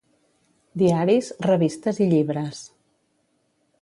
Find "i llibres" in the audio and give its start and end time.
2.07-2.67